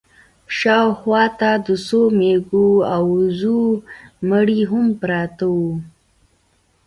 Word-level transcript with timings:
شا 0.57 0.79
و 0.87 0.89
خوا 0.99 1.23
ته 1.39 1.51
د 1.65 1.67
څو 1.85 2.01
مېږو 2.17 2.69
او 2.93 3.03
وزو 3.15 3.61
مړي 4.29 4.61
هم 4.71 4.85
پراته 5.01 5.45
وو. 5.55 5.71